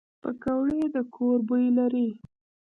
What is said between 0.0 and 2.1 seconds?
پکورې د کور بوی لري